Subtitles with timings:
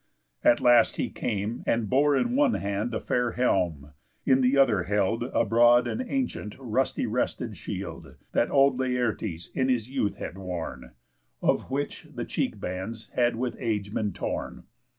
[0.43, 3.91] At last he came, and bore In one hand a fair helm,
[4.25, 9.69] in th' other held A broad and ancient rusty rested shield, That old Laertes in
[9.69, 10.93] his youth had worn,
[11.43, 14.63] Of which the cheek bands had with age been torn.